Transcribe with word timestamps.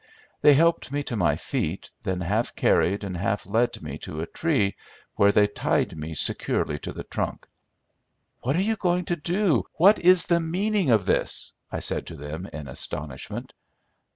They 0.41 0.55
helped 0.55 0.91
me 0.91 1.03
to 1.03 1.15
my 1.15 1.35
feet, 1.35 1.91
then 2.01 2.21
half 2.21 2.55
carried 2.55 3.03
and 3.03 3.15
half 3.15 3.45
led 3.45 3.83
me 3.83 3.99
to 3.99 4.21
a 4.21 4.25
tree, 4.25 4.75
where 5.15 5.31
they 5.31 5.45
tied 5.45 5.95
me 5.95 6.15
securely 6.15 6.79
to 6.79 6.91
the 6.91 7.03
trunk. 7.03 7.47
"'What 8.41 8.55
are 8.55 8.63
you 8.63 8.77
going 8.77 9.05
to 9.05 9.15
do? 9.15 9.67
What 9.75 9.99
is 9.99 10.25
the 10.25 10.39
meaning 10.39 10.89
of 10.89 11.05
this?' 11.05 11.53
I 11.71 11.77
said 11.81 12.07
to 12.07 12.15
them 12.15 12.47
in 12.51 12.67
astonishment. 12.67 13.53